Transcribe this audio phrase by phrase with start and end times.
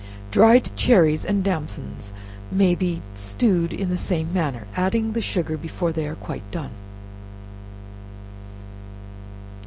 [0.31, 2.11] Dried cherries and damsons
[2.51, 6.71] may be stewed in the same manner, adding the sugar before they are quite done.